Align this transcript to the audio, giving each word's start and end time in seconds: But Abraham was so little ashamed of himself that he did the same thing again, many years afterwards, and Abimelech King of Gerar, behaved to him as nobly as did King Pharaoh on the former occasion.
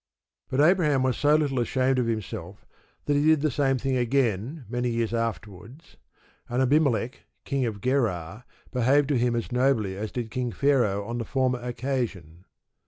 But 0.49 0.61
Abraham 0.61 1.03
was 1.03 1.15
so 1.15 1.35
little 1.35 1.59
ashamed 1.59 1.99
of 1.99 2.07
himself 2.07 2.65
that 3.05 3.15
he 3.15 3.23
did 3.23 3.41
the 3.41 3.51
same 3.51 3.77
thing 3.77 3.97
again, 3.97 4.65
many 4.67 4.89
years 4.89 5.13
afterwards, 5.13 5.97
and 6.49 6.59
Abimelech 6.59 7.25
King 7.45 7.67
of 7.67 7.81
Gerar, 7.81 8.43
behaved 8.71 9.09
to 9.09 9.19
him 9.19 9.35
as 9.35 9.51
nobly 9.51 9.95
as 9.95 10.11
did 10.11 10.31
King 10.31 10.51
Pharaoh 10.51 11.05
on 11.05 11.19
the 11.19 11.23
former 11.23 11.59
occasion. 11.59 12.45